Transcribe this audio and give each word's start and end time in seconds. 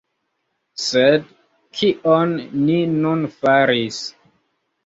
Sed 0.83 1.27
kion 1.81 2.33
ni 2.65 2.81
nun 2.97 3.23
faris? 3.37 4.01